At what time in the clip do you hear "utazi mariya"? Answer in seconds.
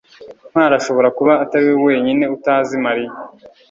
2.35-3.13